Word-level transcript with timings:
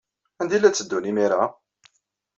Sanda 0.35 0.53
ay 0.55 0.61
la 0.61 0.71
tteddun 0.71 1.09
imir-a? 1.11 1.43